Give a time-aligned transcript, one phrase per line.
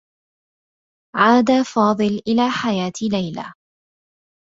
[1.15, 3.53] عاد فاضل إلى حياة ليلى.